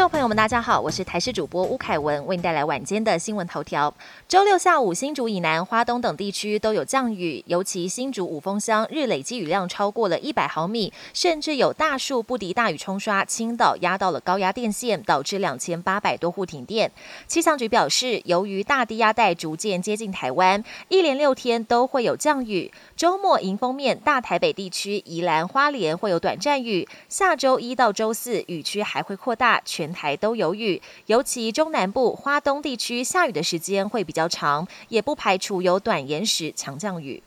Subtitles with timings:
[0.00, 3.92] 众朋友们，大家好，我是台视主播吴凯文，为您带来晚间的新闻头条。
[4.26, 16.90] 周六下午，新竹以南、花东等地区都有降雨，尤其新竹五峰乡日累积雨量超过了一百毫米，甚至有大树不敌大雨冲刷倾倒，压到了高压电线，导致两千八百多户停电。
[17.26, 22.72] 气象局表示，由于大低压带逐渐接近台湾，一连六天都会有降雨。
[22.96, 29.60] 周末迎风面，大台北地区、宜兰花莲会有短暂雨，下周一到周四雨区还会扩大。
[29.66, 37.22] 全台都有雨，尤其中南部、花东地区下雨的时间会比较长，也不排除有短延时强降雨。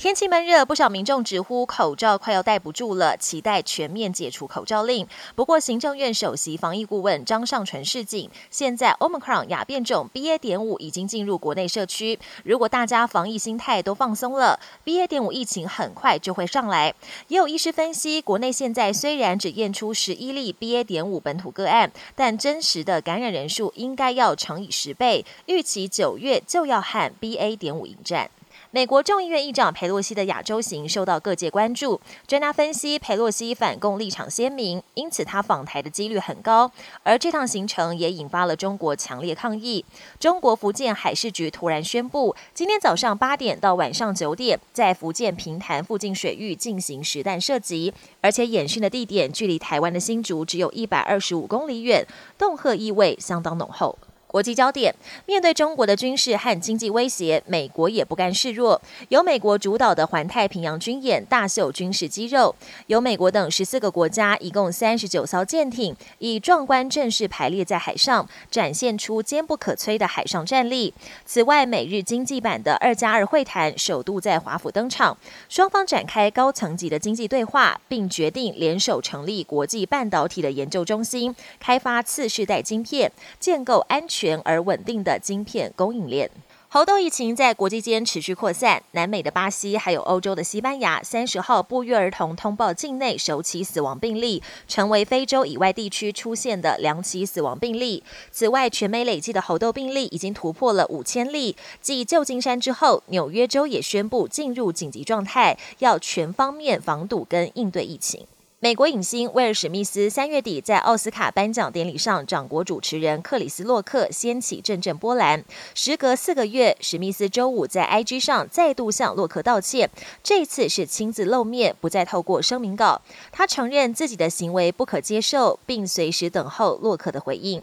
[0.00, 5.06] 天气闷热，不少民众直呼口罩快要戴不住了，期待全面解除口罩令。
[5.34, 10.38] 不过，行政院首席防疫顾问张尚淳示警，现在 Omicron 亚变种 BA.
[10.38, 15.06] 点五已经进入国内社区，如果大家防疫心态都放松了，BA.
[15.06, 16.94] 点五疫情很快就会上来。
[17.28, 20.82] 也有医师分析，国内现在虽然只验出十一例 BA.
[20.82, 27.54] 点五本土个案，但真实的感染人数应该要乘以十倍，预期九月就要和 BA.
[27.54, 28.30] 点五迎战。
[28.70, 36.70] 美国众议院议长佩洛西的亚洲行受到各界关注，专家分析佩洛西反共立场鲜明，因此他访台的几率很高。
[37.02, 39.84] 而这趟行程也引发了中国强烈抗议。
[40.18, 52.06] 中国福建海事局突然宣布，今天早上八点到晚上九点，在福建平潭附近水域进行实弹射击，而且演训的地点距离台湾的新竹只有一百二十五公里远，
[52.38, 53.98] 恫吓意味相当浓厚。
[54.30, 54.94] 国际焦点：
[55.26, 58.80] 面对中国的军事和经济威胁，美国也不甘示弱。
[59.08, 62.54] 由美国主导的环太平洋军演大秀军事肌肉，
[62.86, 70.94] 由美国等十四个国家，一共三十九艘舰艇，以壮观阵势排列在海上，展现出坚不可摧的海上战力。
[71.26, 83.10] 此外，美日经济版的二加二会谈首度在华府登场，双方展开高层级的经济对话，并决定联手成立国际半导体的研究中心，开发次世代晶片，
[83.40, 84.19] 建构安全。
[84.20, 86.30] 全而稳定的晶片供应链。
[86.68, 98.04] 猴痘疫情在国际间持续扩散，南美的巴西还有欧洲的西班牙，三十号不约而同通报境内首起死亡病例，成为非洲以外地区出现的两起死亡病例。
[98.30, 101.56] 此外，全美累计的猴痘病例已经突破了五千例。
[101.80, 108.26] 继旧金山之后，纽约州也宣布进入紧急状态，要全方面防堵跟应对疫情。
[108.62, 115.42] 美国影星威尔史密斯三月底在奥斯卡颁奖典礼上，掌国主持人克里斯洛克掀起阵阵波澜。
[115.74, 119.88] 时隔四个月，史密斯周五在 IG 上再度向洛克道歉，
[120.22, 123.00] 这次是亲自露面，不再透过声明稿。
[123.32, 127.62] 他承认自己的行为不可接受，并随时等候洛克的回应。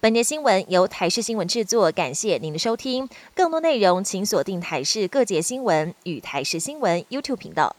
[0.00, 3.06] 本节新闻由台视新闻制作，感谢您的收听。
[3.34, 7.76] 更多内容请锁定台视各节新闻与台视新闻 YouTube 频道。